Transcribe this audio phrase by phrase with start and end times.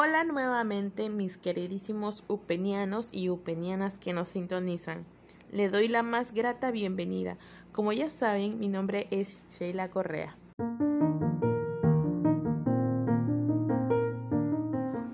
[0.00, 5.04] Hola nuevamente mis queridísimos upenianos y upenianas que nos sintonizan.
[5.50, 7.36] Le doy la más grata bienvenida.
[7.72, 10.36] Como ya saben, mi nombre es Sheila Correa.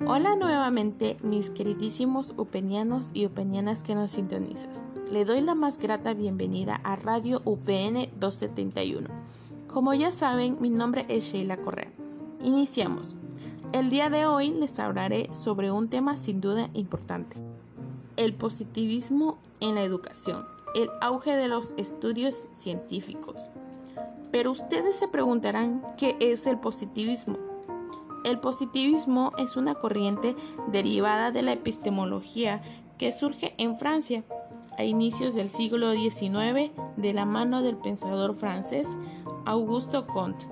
[0.07, 4.69] Hola nuevamente mis queridísimos upenianos y upenianas que nos sintonizan.
[5.11, 9.09] Le doy la más grata bienvenida a Radio UPN 271.
[9.67, 11.91] Como ya saben, mi nombre es Sheila Correa.
[12.43, 13.17] Iniciamos.
[13.75, 17.39] El día de hoy les hablaré sobre un tema sin duda importante,
[18.17, 20.47] el positivismo en la educación,
[20.77, 23.35] el auge de los estudios científicos.
[24.31, 27.37] Pero ustedes se preguntarán qué es el positivismo.
[28.25, 30.37] El positivismo es una corriente
[30.69, 32.63] derivada de la epistemología
[32.97, 34.23] que surge en Francia
[34.79, 38.87] a inicios del siglo XIX de la mano del pensador francés
[39.45, 40.47] Augusto Comte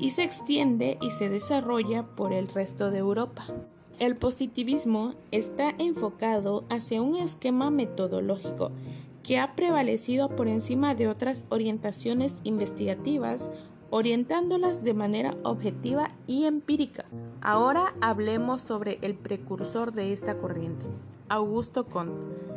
[0.00, 3.46] y se extiende y se desarrolla por el resto de Europa.
[3.98, 8.70] El positivismo está enfocado hacia un esquema metodológico
[9.24, 13.50] que ha prevalecido por encima de otras orientaciones investigativas,
[13.90, 17.04] orientándolas de manera objetiva y empírica.
[17.40, 20.86] Ahora hablemos sobre el precursor de esta corriente,
[21.28, 22.47] Augusto Comte.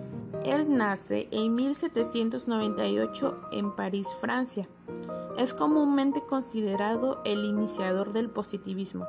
[0.44, 4.67] Él nace en 1798 en París, Francia.
[5.38, 9.06] Es comúnmente considerado el iniciador del positivismo,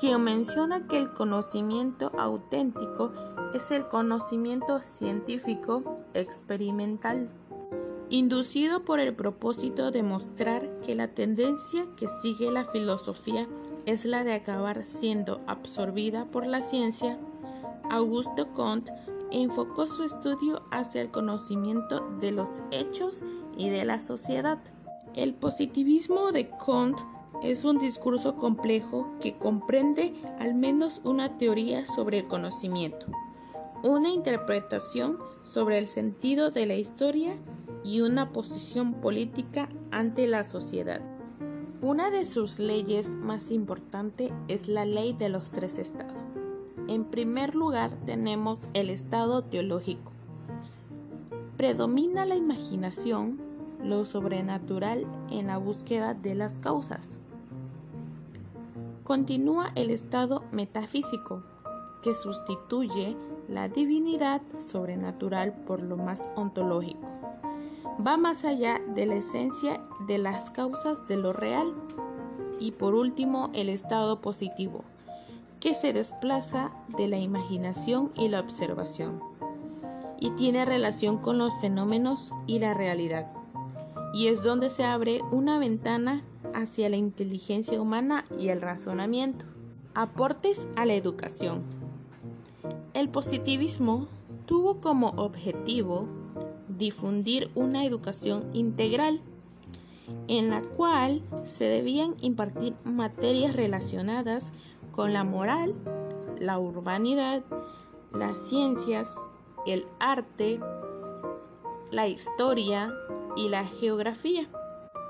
[0.00, 3.12] quien menciona que el conocimiento auténtico
[3.52, 7.28] es el conocimiento científico experimental,
[8.08, 13.46] inducido por el propósito de mostrar que la tendencia que sigue la filosofía
[13.84, 17.18] es la de acabar siendo absorbida por la ciencia.
[17.90, 18.90] Augusto Comte
[19.30, 23.22] enfocó su estudio hacia el conocimiento de los hechos
[23.56, 24.58] y de la sociedad.
[25.14, 26.98] El positivismo de Kant
[27.42, 33.06] es un discurso complejo que comprende al menos una teoría sobre el conocimiento,
[33.82, 37.36] una interpretación sobre el sentido de la historia
[37.84, 41.02] y una posición política ante la sociedad.
[41.82, 46.23] Una de sus leyes más importantes es la ley de los tres estados.
[46.86, 50.12] En primer lugar tenemos el estado teológico.
[51.56, 53.40] Predomina la imaginación,
[53.82, 57.08] lo sobrenatural en la búsqueda de las causas.
[59.02, 61.42] Continúa el estado metafísico,
[62.02, 63.16] que sustituye
[63.48, 67.08] la divinidad sobrenatural por lo más ontológico.
[68.06, 71.72] Va más allá de la esencia de las causas de lo real.
[72.60, 74.84] Y por último, el estado positivo,
[75.64, 79.20] que se desplaza de la imaginación y la observación,
[80.20, 83.32] y tiene relación con los fenómenos y la realidad
[84.14, 86.22] y es donde se abre una ventana
[86.54, 89.44] hacia la inteligencia humana y el razonamiento.
[89.92, 91.62] Aportes a la educación.
[92.94, 94.06] El positivismo
[94.46, 96.06] tuvo como objetivo
[96.68, 99.20] difundir una educación integral
[100.28, 104.52] en la cual se debían impartir materias relacionadas
[104.94, 105.74] con la moral,
[106.38, 107.42] la urbanidad,
[108.12, 109.14] las ciencias,
[109.66, 110.60] el arte,
[111.90, 112.92] la historia,
[113.36, 114.48] y la geografía.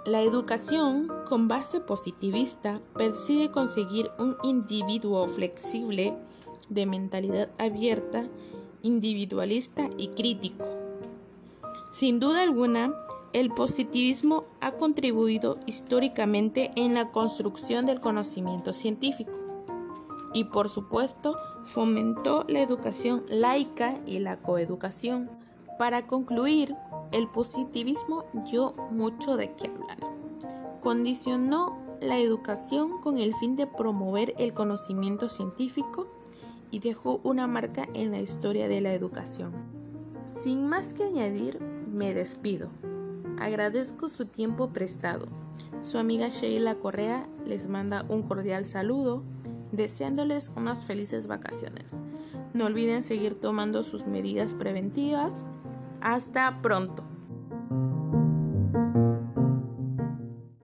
[0.05, 6.15] La educación con base positivista persigue conseguir un individuo flexible,
[6.69, 8.27] de mentalidad abierta,
[8.83, 10.65] individualista y crítico.
[11.93, 12.95] Sin duda alguna,
[13.33, 19.44] el positivismo ha contribuido históricamente en la construcción del conocimiento científico
[20.35, 25.31] y por supuesto fomentó la educación laica y la coeducación.
[25.79, 26.77] Para concluir,
[27.13, 29.99] el positivismo dio mucho de qué hablar.
[30.83, 36.09] Condicionó la educación con el fin de promover el conocimiento científico
[36.71, 39.53] y dejó una marca en la historia de la educación.
[40.27, 42.71] Sin más que añadir, me despido.
[43.39, 45.27] Agradezco su tiempo prestado.
[45.83, 49.23] Su amiga Sheila Correa les manda un cordial saludo,
[49.77, 51.93] deseándoles unas felices vacaciones.
[52.53, 55.45] No olviden seguir tomando sus medidas preventivas
[56.01, 57.14] hasta pronto.